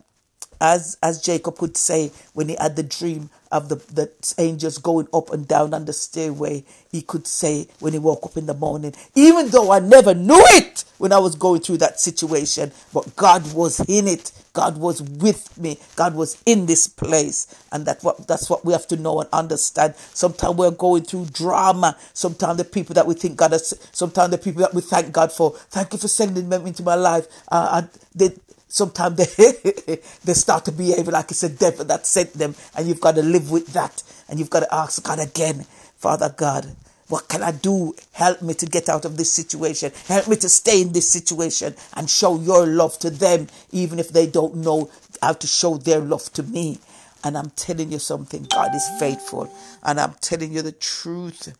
as 0.61 0.99
as 1.02 1.21
Jacob 1.23 1.61
would 1.61 1.76
say 1.76 2.12
when 2.35 2.49
he 2.49 2.57
had 2.57 2.76
the 2.76 2.83
dream 2.83 3.31
of 3.52 3.69
the, 3.69 3.76
the 3.93 4.11
angels 4.38 4.79
going 4.79 5.09
up 5.12 5.31
and 5.33 5.49
down 5.49 5.75
on 5.75 5.85
the 5.85 5.93
stairway, 5.93 6.64
he 6.90 7.02
could 7.02 7.26
say 7.26 7.67
when 7.81 7.93
he 7.93 7.99
woke 7.99 8.25
up 8.25 8.37
in 8.37 8.47
the 8.47 8.55
morning, 8.55 8.95
even 9.14 9.49
though 9.49 9.73
I 9.73 9.81
never 9.81 10.14
knew 10.14 10.40
it 10.52 10.85
when 10.99 11.12
I 11.12 11.19
was 11.19 11.35
going 11.35 11.61
through 11.61 11.79
that 11.79 11.99
situation, 11.99 12.71
but 12.95 13.17
God 13.17 13.52
was 13.55 13.81
in 13.88 14.07
it. 14.07 14.31
God 14.52 14.79
was 14.79 15.00
with 15.02 15.57
me. 15.59 15.79
God 15.97 16.14
was 16.14 16.40
in 16.45 16.67
this 16.67 16.87
place. 16.88 17.47
And 17.73 17.87
that 17.87 18.02
what 18.02 18.26
that's 18.26 18.50
what 18.50 18.64
we 18.64 18.73
have 18.73 18.87
to 18.88 18.97
know 18.97 19.21
and 19.21 19.29
understand. 19.33 19.95
Sometimes 19.97 20.57
we're 20.57 20.71
going 20.71 21.05
through 21.05 21.26
drama. 21.26 21.97
Sometimes 22.12 22.59
the 22.59 22.64
people 22.64 22.95
that 22.95 23.07
we 23.07 23.14
think 23.14 23.37
God 23.37 23.52
has 23.52 23.79
sometimes 23.93 24.31
the 24.31 24.38
people 24.38 24.62
that 24.62 24.75
we 24.75 24.81
thank 24.81 25.12
God 25.12 25.33
for, 25.33 25.52
thank 25.71 25.93
you 25.93 25.99
for 25.99 26.09
sending 26.09 26.49
them 26.49 26.67
into 26.67 26.83
my 26.83 26.95
life. 26.97 27.26
Uh, 27.49 27.83
they 28.14 28.31
Sometimes 28.71 29.17
they, 29.37 29.99
they 30.25 30.33
start 30.33 30.65
to 30.65 30.73
behave 30.73 31.09
like 31.09 31.31
it's 31.33 31.43
a 31.43 31.49
devil 31.49 31.85
that 31.87 32.07
sent 32.07 32.33
them, 32.35 32.55
and 32.77 32.89
you've 32.89 33.00
got 33.00 33.17
to 33.17 33.23
live 33.23 33.50
with 33.50 33.67
that. 33.75 34.03
And 34.29 34.39
you've 34.39 34.49
got 34.49 34.61
to 34.61 34.75
ask 34.75 35.03
God 35.03 35.19
again, 35.19 35.67
Father 35.99 36.33
God, 36.35 36.77
what 37.09 37.27
can 37.29 37.43
I 37.43 37.50
do? 37.50 37.95
Help 38.12 38.41
me 38.41 38.55
to 38.55 38.67
get 38.67 38.89
out 38.89 39.05
of 39.05 39.17
this 39.17 39.33
situation. 39.33 39.91
Help 40.07 40.29
me 40.29 40.37
to 40.37 40.49
stay 40.49 40.81
in 40.81 40.93
this 40.93 41.11
situation 41.11 41.75
and 41.97 42.09
show 42.09 42.39
your 42.39 42.65
love 42.65 42.97
to 43.00 43.11
them, 43.11 43.49
even 43.73 43.99
if 43.99 44.11
they 44.11 44.29
don't 44.29 44.55
know 44.57 44.89
how 45.21 45.33
to 45.33 45.47
show 45.49 45.77
their 45.77 45.99
love 45.99 46.33
to 46.35 46.45
me. 46.45 46.79
And 47.25 47.37
I'm 47.37 47.50
telling 47.50 47.91
you 47.91 47.99
something 47.99 48.45
God 48.45 48.73
is 48.75 48.89
faithful. 49.00 49.53
And 49.83 49.99
I'm 49.99 50.15
telling 50.21 50.53
you 50.53 50.62
the 50.62 50.73
truth. 50.73 51.53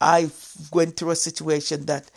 I 0.00 0.30
went 0.72 0.96
through 0.96 1.10
a 1.10 1.16
situation 1.16 1.86
that 1.86 2.08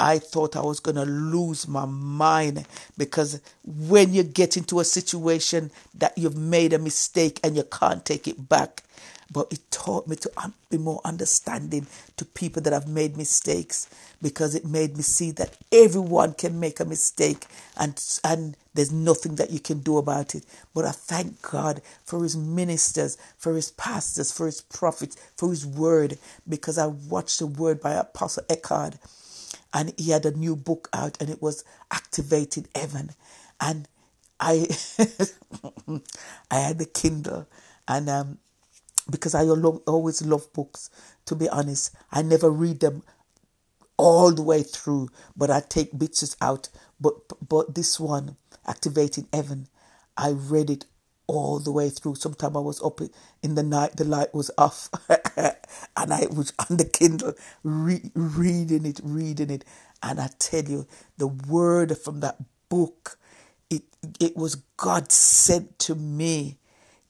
I 0.00 0.18
thought 0.18 0.56
I 0.56 0.62
was 0.62 0.80
going 0.80 0.96
to 0.96 1.04
lose 1.04 1.68
my 1.68 1.84
mind 1.84 2.66
because 2.98 3.40
when 3.66 4.14
you 4.14 4.24
get 4.24 4.56
into 4.56 4.80
a 4.80 4.84
situation 4.84 5.70
that 5.94 6.18
you've 6.18 6.38
made 6.38 6.72
a 6.72 6.78
mistake 6.78 7.38
and 7.44 7.54
you 7.56 7.64
can't 7.64 8.04
take 8.04 8.26
it 8.26 8.48
back, 8.48 8.82
but 9.30 9.52
it 9.52 9.60
taught 9.70 10.08
me 10.08 10.16
to 10.16 10.32
be 10.70 10.78
more 10.78 11.02
understanding 11.04 11.86
to 12.16 12.24
people 12.24 12.62
that 12.62 12.72
have 12.72 12.88
made 12.88 13.18
mistakes 13.18 13.88
because 14.22 14.54
it 14.54 14.64
made 14.66 14.96
me 14.96 15.02
see 15.02 15.32
that 15.32 15.58
everyone 15.70 16.32
can 16.34 16.58
make 16.58 16.80
a 16.80 16.86
mistake 16.86 17.46
and 17.78 18.02
and 18.24 18.56
there's 18.74 18.92
nothing 18.92 19.34
that 19.36 19.50
you 19.50 19.60
can 19.60 19.80
do 19.80 19.98
about 19.98 20.34
it. 20.34 20.44
But 20.74 20.86
I 20.86 20.92
thank 20.92 21.42
God 21.42 21.82
for 22.04 22.22
his 22.22 22.36
ministers, 22.36 23.18
for 23.38 23.54
his 23.54 23.70
pastors, 23.72 24.32
for 24.32 24.46
his 24.46 24.62
prophets, 24.62 25.16
for 25.36 25.50
his 25.50 25.66
word, 25.66 26.18
because 26.48 26.78
I 26.78 26.86
watched 26.86 27.40
the 27.40 27.46
word 27.46 27.80
by 27.82 27.92
Apostle 27.94 28.44
Eckhardt 28.48 28.96
and 29.72 29.92
he 29.96 30.10
had 30.10 30.26
a 30.26 30.32
new 30.36 30.56
book 30.56 30.88
out 30.92 31.16
and 31.20 31.30
it 31.30 31.42
was 31.42 31.64
Activated 31.90 32.68
Heaven. 32.74 33.10
And 33.60 33.88
I 34.38 34.68
I 36.50 36.56
had 36.58 36.78
the 36.78 36.86
Kindle 36.86 37.46
and 37.88 38.08
um, 38.08 38.38
because 39.10 39.34
I 39.34 39.44
always 39.46 40.22
love 40.22 40.52
books, 40.52 40.90
to 41.26 41.34
be 41.34 41.48
honest, 41.48 41.92
I 42.12 42.22
never 42.22 42.50
read 42.50 42.80
them 42.80 43.02
all 43.96 44.32
the 44.32 44.42
way 44.42 44.62
through, 44.62 45.08
but 45.36 45.50
I 45.50 45.60
take 45.60 45.98
bits 45.98 46.36
out. 46.40 46.68
But 47.00 47.14
but 47.48 47.74
this 47.74 47.98
one, 48.00 48.36
Activated 48.66 49.26
Heaven, 49.32 49.68
I 50.16 50.30
read 50.30 50.70
it 50.70 50.84
all 51.30 51.60
the 51.60 51.72
way 51.72 51.90
through. 51.90 52.16
Sometimes 52.16 52.56
I 52.56 52.60
was 52.60 52.82
up 52.82 53.00
in 53.42 53.54
the 53.54 53.62
night, 53.62 53.96
the 53.96 54.04
light 54.04 54.34
was 54.34 54.50
off, 54.58 54.88
and 55.36 56.12
I 56.12 56.26
was 56.30 56.52
on 56.68 56.76
the 56.76 56.84
Kindle 56.84 57.34
re- 57.62 58.10
reading 58.14 58.84
it, 58.84 59.00
reading 59.02 59.50
it. 59.50 59.64
And 60.02 60.20
I 60.20 60.30
tell 60.38 60.64
you, 60.64 60.86
the 61.18 61.28
word 61.28 61.96
from 61.98 62.20
that 62.20 62.36
book, 62.68 63.18
it 63.70 63.82
it 64.18 64.36
was 64.36 64.56
God 64.76 65.12
sent 65.12 65.78
to 65.80 65.94
me. 65.94 66.58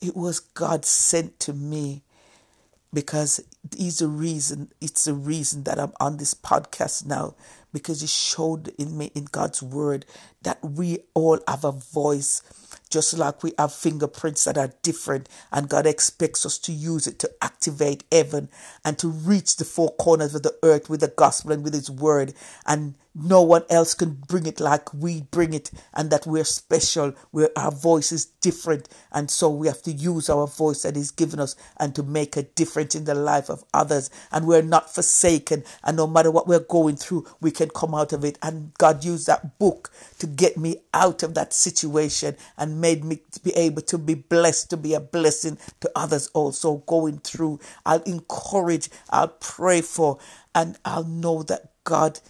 It 0.00 0.16
was 0.16 0.40
God 0.40 0.84
sent 0.84 1.40
to 1.40 1.52
me 1.52 2.02
because 2.92 3.40
he's 3.76 3.98
the 3.98 4.08
reason 4.08 4.72
it's 4.80 5.04
the 5.04 5.14
reason 5.14 5.64
that 5.64 5.78
I'm 5.78 5.92
on 6.00 6.16
this 6.16 6.34
podcast 6.34 7.06
now 7.06 7.34
because 7.72 8.00
he 8.00 8.06
showed 8.06 8.68
in 8.78 8.98
me 8.98 9.12
in 9.14 9.26
God's 9.26 9.62
word 9.62 10.04
that 10.42 10.58
we 10.62 10.98
all 11.14 11.38
have 11.46 11.64
a 11.64 11.72
voice 11.72 12.42
just 12.90 13.16
like 13.16 13.42
we 13.42 13.52
have 13.58 13.72
fingerprints 13.72 14.44
that 14.44 14.58
are 14.58 14.72
different 14.82 15.28
and 15.52 15.68
God 15.68 15.86
expects 15.86 16.44
us 16.44 16.58
to 16.58 16.72
use 16.72 17.06
it 17.06 17.18
to 17.20 17.30
activate 17.42 18.04
heaven 18.12 18.48
and 18.84 18.98
to 18.98 19.08
reach 19.08 19.56
the 19.56 19.64
four 19.64 19.94
corners 19.96 20.34
of 20.34 20.42
the 20.42 20.56
earth 20.62 20.90
with 20.90 21.00
the 21.00 21.08
gospel 21.08 21.52
and 21.52 21.64
with 21.64 21.74
his 21.74 21.90
word 21.90 22.34
and 22.66 22.94
no 23.14 23.42
one 23.42 23.64
else 23.68 23.94
can 23.94 24.14
bring 24.28 24.46
it 24.46 24.60
like 24.60 24.92
we 24.94 25.22
bring 25.22 25.52
it 25.52 25.70
and 25.94 26.10
that 26.10 26.26
we're 26.26 26.44
special 26.44 27.12
where 27.30 27.50
our 27.56 27.72
voice 27.72 28.12
is 28.12 28.26
different 28.26 28.88
and 29.12 29.30
so 29.30 29.50
we 29.50 29.66
have 29.66 29.82
to 29.82 29.90
use 29.90 30.30
our 30.30 30.46
voice 30.46 30.82
that 30.82 30.96
he's 30.96 31.10
given 31.10 31.40
us 31.40 31.56
and 31.78 31.94
to 31.94 32.02
make 32.02 32.36
a 32.36 32.42
difference 32.42 32.94
in 32.94 33.04
the 33.04 33.14
life 33.14 33.48
of 33.48 33.64
others. 33.74 34.10
And 34.30 34.46
we're 34.46 34.62
not 34.62 34.94
forsaken 34.94 35.64
and 35.82 35.96
no 35.96 36.06
matter 36.06 36.30
what 36.30 36.46
we're 36.46 36.60
going 36.60 36.96
through 36.96 37.26
we 37.40 37.50
can 37.50 37.70
come 37.70 37.94
out 37.94 38.12
of 38.12 38.24
it. 38.24 38.38
And 38.42 38.72
god 38.78 39.04
used 39.04 39.26
that 39.26 39.58
book 39.58 39.90
to 40.18 40.26
get 40.26 40.56
me 40.56 40.76
out 40.94 41.22
of 41.22 41.34
that 41.34 41.52
situation 41.52 42.36
and 42.56 42.80
made 42.80 43.04
me 43.04 43.20
be 43.42 43.52
able 43.52 43.82
to 43.82 43.98
be 43.98 44.14
blessed 44.14 44.70
to 44.70 44.76
be 44.76 44.94
a 44.94 45.00
blessing 45.00 45.58
to 45.80 45.90
others 45.96 46.28
also 46.28 46.78
going 46.86 47.18
through. 47.18 47.58
I'll 47.84 48.02
encourage 48.02 48.88
i'll 49.10 49.28
pray 49.28 49.80
for 49.80 50.18
and 50.54 50.78
i'll 50.84 51.04
know 51.04 51.42
that 51.44 51.72
god 51.84 52.20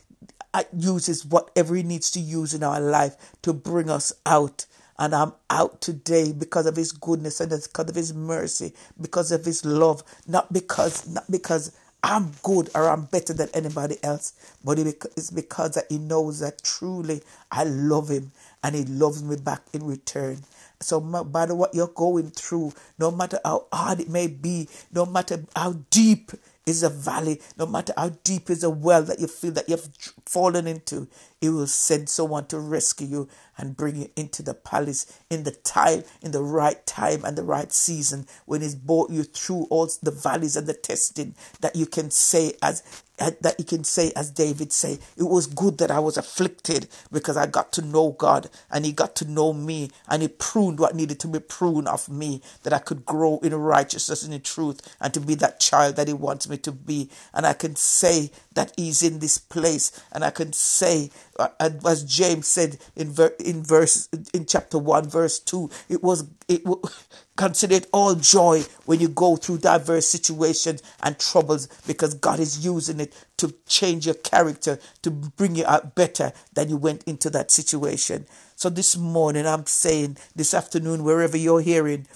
uses 0.77 1.25
whatever 1.25 1.75
He 1.75 1.83
needs 1.83 2.11
to 2.13 2.21
use 2.21 2.55
in 2.55 2.63
our 2.63 2.81
life 2.81 3.17
to 3.43 3.53
bring 3.53 3.91
us 3.91 4.13
out. 4.27 4.67
And 4.99 5.15
I'm 5.15 5.33
out 5.49 5.81
today 5.81 6.33
because 6.33 6.67
of 6.67 6.77
His 6.77 6.93
goodness 6.93 7.41
and 7.41 7.51
because 7.51 7.89
of 7.89 7.95
His 7.95 8.13
mercy, 8.15 8.75
because 9.01 9.33
of 9.33 9.45
His 9.45 9.65
love, 9.65 10.03
not 10.27 10.53
because 10.53 11.09
not 11.09 11.31
because 11.31 11.73
I'm 12.03 12.33
good 12.43 12.71
or 12.75 12.89
I'm 12.89 13.05
better 13.05 13.33
than 13.33 13.49
anybody 13.55 13.97
else, 14.03 14.33
but 14.65 14.79
it's 14.79 15.31
because 15.31 15.73
that 15.73 15.87
He 15.89 15.99
knows 15.99 16.41
that 16.41 16.63
truly 16.63 17.23
I 17.51 17.65
love 17.65 18.11
Him 18.11 18.33
and 18.63 18.75
He 18.75 18.85
loves 18.85 19.23
me 19.23 19.37
back 19.37 19.63
in 19.73 19.87
return. 19.87 20.39
So, 20.83 20.99
no 20.99 21.25
matter 21.25 21.55
what 21.55 21.75
you're 21.75 21.89
going 21.89 22.31
through, 22.31 22.73
no 22.99 23.11
matter 23.11 23.39
how 23.45 23.67
hard 23.71 24.01
it 24.01 24.09
may 24.09 24.29
be, 24.29 24.69
no 24.93 25.05
matter 25.05 25.45
how 25.55 25.75
deep 25.91 26.33
is 26.71 26.83
a 26.83 26.89
valley, 26.89 27.41
no 27.59 27.67
matter 27.67 27.93
how 27.97 28.11
deep 28.25 28.49
is 28.51 28.65
a 28.65 28.71
well 28.71 29.03
that 29.03 29.21
you 29.21 29.27
feel 29.27 29.53
that 29.53 29.69
you've 29.69 29.89
fallen 30.27 30.67
into, 30.67 31.09
He 31.41 31.49
will 31.49 31.67
send 31.67 32.09
someone 32.09 32.47
to 32.47 32.59
rescue 32.59 33.07
you 33.07 33.29
and 33.61 33.77
bring 33.77 33.97
you 33.97 34.11
into 34.17 34.43
the 34.43 34.55
palace 34.55 35.21
in 35.29 35.45
the 35.45 35.51
time, 35.51 36.03
in 36.23 36.33
the 36.33 36.43
right 36.43 36.85
time 36.87 37.25
and 37.25 37.37
the 37.37 37.45
right 37.45 37.73
season 37.73 38.27
when 38.47 38.63
He's 38.63 38.75
brought 38.75 39.11
you 39.11 39.23
through 39.23 39.67
all 39.71 39.89
the 40.03 40.11
valleys 40.11 40.57
and 40.57 40.67
the 40.67 40.75
testing 40.75 41.35
that 41.61 41.77
you 41.77 41.87
can 41.87 42.11
say 42.11 42.55
as 42.63 42.83
that 43.21 43.57
you 43.59 43.65
can 43.65 43.85
say 43.85 44.13
as 44.17 44.31
David 44.31 44.73
say, 44.73 44.99
it 45.17 45.25
was 45.25 45.47
good 45.47 45.79
that 45.79 45.91
I 45.91 45.99
was 45.99 46.17
afflicted 46.17 46.89
because 47.13 47.37
I 47.37 47.47
got 47.47 47.73
to 47.75 47.83
know 47.83 48.13
God 48.13 48.49
and 48.71 48.85
he 48.85 48.93
got 48.93 49.15
to 49.17 49.31
know 49.31 49.53
me 49.53 49.91
and 50.09 50.23
he 50.23 50.29
pruned 50.29 50.79
what 50.79 50.95
needed 50.95 51.21
to 51.21 51.29
be 51.29 51.39
pruned 51.39 51.89
of 51.89 52.09
me 52.09 52.41
that 52.63 52.73
I 52.73 52.79
could 52.79 53.05
grow 53.05 53.39
in 53.43 53.55
righteousness 53.55 54.23
and 54.23 54.33
in 54.33 54.41
truth 54.41 54.81
and 55.01 55.13
to 55.13 55.21
be 55.21 55.35
that 55.37 55.61
child 55.61 55.97
that 55.97 56.09
he 56.09 56.15
wants 56.15 56.49
me 56.49 56.57
to 56.59 56.73
be. 56.73 57.11
And 57.35 57.45
I 57.45 57.53
can 57.53 57.77
say 57.77 58.31
that 58.55 58.73
he's 58.77 59.03
in 59.03 59.19
this 59.19 59.37
place 59.39 59.93
and 60.13 60.25
I 60.25 60.31
can 60.31 60.53
say 60.53 61.11
uh, 61.41 61.71
as 61.87 62.05
James 62.05 62.47
said 62.47 62.79
in 62.97 63.11
ver- 63.11 63.35
in 63.39 63.63
verse 63.63 64.09
in 64.35 64.47
chapter 64.47 64.79
1 64.79 65.09
verse 65.09 65.39
2 65.41 65.71
it 65.89 66.03
was 66.03 66.29
it 66.49 66.63
consider 67.37 67.77
it 67.77 67.87
all 67.93 68.15
joy 68.15 68.63
when 68.85 69.01
you 69.01 69.09
go 69.09 69.37
through 69.37 69.59
diverse 69.59 70.07
situations 70.07 70.83
and 71.03 71.19
troubles 71.19 71.67
because 71.87 72.15
God 72.15 72.39
is 72.39 72.65
using 72.65 73.01
it 73.01 73.15
to 73.39 73.55
change 73.67 74.05
your 74.05 74.17
character 74.17 74.79
to 75.03 75.11
bring 75.11 75.57
you 75.57 75.65
out 75.65 75.95
better 75.95 76.33
than 76.53 76.69
you 76.69 76.77
went 76.77 77.03
into 77.05 77.31
that 77.31 77.51
situation. 77.51 78.27
So 78.57 78.69
this 78.69 78.97
morning 78.97 79.47
I'm 79.47 79.65
saying 79.65 80.19
this 80.37 80.53
afternoon 80.53 81.03
wherever 81.03 81.37
you're 81.37 81.63
hearing 81.63 82.07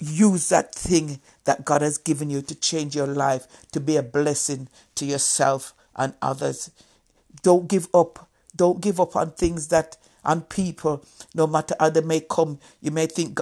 use 0.00 0.48
that 0.50 0.74
thing 0.74 1.20
that 1.44 1.64
God 1.64 1.82
has 1.82 1.98
given 1.98 2.30
you 2.30 2.42
to 2.42 2.54
change 2.54 2.94
your 2.94 3.06
life 3.06 3.46
to 3.72 3.80
be 3.80 3.96
a 3.96 4.02
blessing 4.02 4.68
to 4.94 5.04
yourself 5.04 5.74
and 5.96 6.14
others. 6.22 6.70
Don't 7.42 7.68
give 7.68 7.88
up 7.92 8.27
don't 8.58 8.82
give 8.82 9.00
up 9.00 9.16
on 9.16 9.32
things 9.32 9.68
that 9.68 9.96
on 10.24 10.42
people, 10.42 11.04
no 11.34 11.46
matter 11.46 11.74
how 11.80 11.90
they 11.90 12.02
may 12.02 12.20
come. 12.20 12.60
You 12.82 12.90
may 12.90 13.06
think, 13.06 13.40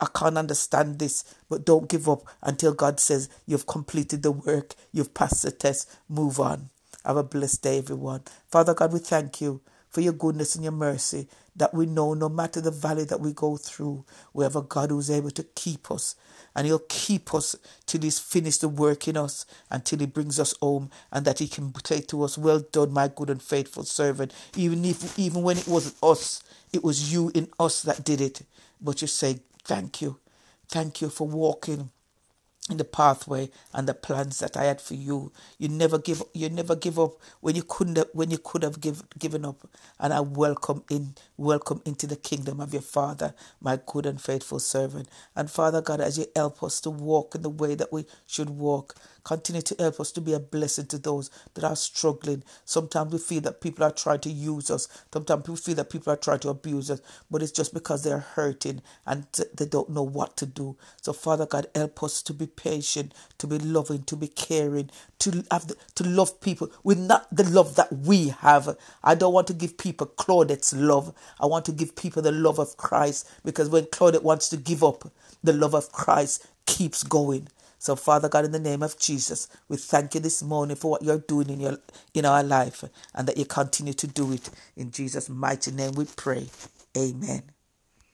I 0.00 0.06
can't 0.14 0.38
understand 0.38 1.00
this, 1.00 1.24
but 1.50 1.64
don't 1.66 1.88
give 1.88 2.08
up 2.08 2.22
until 2.42 2.72
God 2.74 3.00
says 3.00 3.28
you've 3.46 3.66
completed 3.66 4.22
the 4.22 4.30
work, 4.32 4.74
you've 4.92 5.14
passed 5.14 5.42
the 5.42 5.50
test, 5.50 5.90
move 6.08 6.38
on. 6.38 6.70
Have 7.04 7.16
a 7.16 7.24
blessed 7.24 7.62
day, 7.62 7.78
everyone. 7.78 8.22
Father 8.48 8.74
God, 8.74 8.92
we 8.92 9.00
thank 9.00 9.40
you 9.40 9.60
for 9.88 10.02
your 10.02 10.12
goodness 10.12 10.54
and 10.54 10.64
your 10.64 10.72
mercy 10.72 11.28
that 11.58 11.74
we 11.74 11.86
know 11.86 12.14
no 12.14 12.28
matter 12.28 12.60
the 12.60 12.70
valley 12.70 13.04
that 13.04 13.20
we 13.20 13.32
go 13.32 13.56
through, 13.56 14.04
we 14.32 14.44
have 14.44 14.56
a 14.56 14.62
God 14.62 14.90
who's 14.90 15.10
able 15.10 15.30
to 15.32 15.44
keep 15.54 15.90
us 15.90 16.16
and 16.54 16.66
He'll 16.66 16.80
keep 16.88 17.34
us 17.34 17.56
till 17.86 18.00
He's 18.00 18.18
finished 18.18 18.62
the 18.62 18.68
work 18.68 19.06
in 19.06 19.16
us 19.16 19.46
until 19.70 20.00
He 20.00 20.06
brings 20.06 20.40
us 20.40 20.54
home, 20.60 20.90
and 21.12 21.24
that 21.24 21.38
He 21.38 21.48
can 21.48 21.72
say 21.84 22.00
to 22.00 22.24
us, 22.24 22.36
Well 22.36 22.60
done, 22.60 22.92
my 22.92 23.08
good 23.08 23.30
and 23.30 23.42
faithful 23.42 23.84
servant. 23.84 24.34
Even 24.56 24.84
if 24.84 25.18
even 25.18 25.42
when 25.42 25.58
it 25.58 25.68
wasn't 25.68 25.96
us, 26.02 26.42
it 26.72 26.82
was 26.82 27.12
you 27.12 27.30
in 27.34 27.48
us 27.60 27.82
that 27.82 28.04
did 28.04 28.20
it. 28.20 28.42
But 28.80 29.02
you 29.02 29.08
say, 29.08 29.40
Thank 29.64 30.02
you. 30.02 30.18
Thank 30.68 31.00
you 31.00 31.10
for 31.10 31.28
walking 31.28 31.90
in 32.70 32.78
the 32.78 32.84
pathway 32.84 33.50
and 33.74 33.88
the 33.88 33.94
plans 33.94 34.38
that 34.40 34.56
I 34.56 34.64
had 34.64 34.80
for 34.80 34.94
you. 34.94 35.32
You 35.58 35.68
never 35.68 35.98
give 35.98 36.22
you 36.34 36.48
never 36.50 36.76
give 36.76 36.98
up 36.98 37.12
when 37.40 37.56
you 37.56 37.62
couldn't 37.62 37.98
when 38.14 38.30
you 38.30 38.38
could 38.38 38.62
have 38.62 38.80
give, 38.80 39.02
given 39.18 39.44
up. 39.44 39.68
And 39.98 40.12
I 40.12 40.20
welcome 40.20 40.84
in 40.90 41.14
welcome 41.36 41.82
into 41.84 42.06
the 42.06 42.16
kingdom 42.16 42.60
of 42.60 42.72
your 42.72 42.82
Father, 42.82 43.34
my 43.60 43.78
good 43.86 44.06
and 44.06 44.20
faithful 44.20 44.60
servant. 44.60 45.08
And 45.36 45.50
Father 45.50 45.82
God, 45.82 46.00
as 46.00 46.18
you 46.18 46.26
help 46.36 46.62
us 46.62 46.80
to 46.82 46.90
walk 46.90 47.34
in 47.34 47.42
the 47.42 47.50
way 47.50 47.74
that 47.74 47.92
we 47.92 48.06
should 48.26 48.50
walk, 48.50 48.96
Continue 49.24 49.60
to 49.62 49.76
help 49.78 50.00
us 50.00 50.10
to 50.12 50.20
be 50.20 50.32
a 50.32 50.38
blessing 50.40 50.86
to 50.86 50.98
those 50.98 51.30
that 51.54 51.64
are 51.64 51.76
struggling. 51.76 52.42
Sometimes 52.64 53.12
we 53.12 53.18
feel 53.18 53.40
that 53.42 53.60
people 53.60 53.84
are 53.84 53.90
trying 53.90 54.20
to 54.20 54.30
use 54.30 54.70
us. 54.70 54.88
Sometimes 55.12 55.46
we 55.48 55.56
feel 55.56 55.74
that 55.74 55.90
people 55.90 56.12
are 56.12 56.16
trying 56.16 56.38
to 56.40 56.48
abuse 56.48 56.90
us, 56.90 57.00
but 57.30 57.42
it's 57.42 57.52
just 57.52 57.74
because 57.74 58.02
they're 58.02 58.18
hurting 58.18 58.80
and 59.06 59.26
they 59.54 59.66
don't 59.66 59.90
know 59.90 60.02
what 60.02 60.36
to 60.38 60.46
do. 60.46 60.76
So, 61.02 61.12
Father 61.12 61.46
God, 61.46 61.66
help 61.74 62.02
us 62.02 62.22
to 62.22 62.32
be 62.32 62.46
patient, 62.58 63.14
to 63.38 63.46
be 63.46 63.58
loving, 63.58 64.02
to 64.04 64.16
be 64.16 64.28
caring, 64.28 64.90
to 65.20 65.44
have 65.50 65.68
the, 65.68 65.76
to 65.94 66.04
love 66.04 66.40
people 66.40 66.70
with 66.84 66.98
not 66.98 67.26
the 67.34 67.44
love 67.44 67.76
that 67.76 67.92
we 67.92 68.28
have. 68.28 68.76
I 69.02 69.14
don't 69.14 69.32
want 69.32 69.46
to 69.48 69.54
give 69.54 69.78
people 69.78 70.08
Claudette's 70.08 70.74
love. 70.74 71.14
I 71.40 71.46
want 71.46 71.64
to 71.66 71.72
give 71.72 71.96
people 71.96 72.22
the 72.22 72.32
love 72.32 72.58
of 72.58 72.76
Christ 72.76 73.30
because 73.44 73.68
when 73.70 73.84
Claudette 73.86 74.22
wants 74.24 74.48
to 74.50 74.56
give 74.56 74.84
up, 74.84 75.10
the 75.42 75.52
love 75.54 75.74
of 75.74 75.92
Christ 75.92 76.46
keeps 76.66 77.02
going. 77.04 77.48
So, 77.78 77.96
Father 77.96 78.28
God, 78.28 78.44
in 78.44 78.52
the 78.52 78.58
name 78.58 78.82
of 78.82 78.98
Jesus, 78.98 79.48
we 79.68 79.76
thank 79.76 80.14
you 80.14 80.20
this 80.20 80.42
morning 80.42 80.76
for 80.76 80.90
what 80.90 81.02
you're 81.02 81.18
doing 81.18 81.50
in 81.50 81.60
your 81.60 81.78
in 82.14 82.24
our 82.26 82.42
life 82.42 82.84
and 83.14 83.28
that 83.28 83.38
you 83.38 83.44
continue 83.46 83.94
to 83.94 84.06
do 84.06 84.32
it. 84.32 84.50
In 84.76 84.90
Jesus' 84.90 85.28
mighty 85.28 85.70
name 85.70 85.92
we 85.92 86.06
pray. 86.16 86.48
Amen. 86.96 87.44